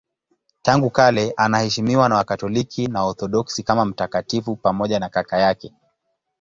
[0.61, 5.73] Tangu kale anaheshimiwa na Wakatoliki na Waorthodoksi kama mtakatifu pamoja na kaka yake.